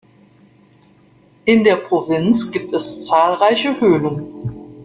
[1.45, 4.25] In der Provinz gibt es zahlreiche Höhlen.